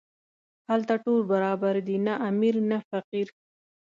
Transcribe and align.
هلته 0.69 0.93
ټول 1.03 1.19
برابر 1.31 1.75
دي، 1.87 1.97
نه 2.05 2.13
امیر 2.29 2.55
نه 2.69 2.77
فقیر. 2.89 3.27